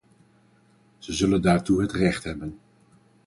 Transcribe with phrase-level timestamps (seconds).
[0.97, 2.59] Ze zullen daartoe het recht hebben.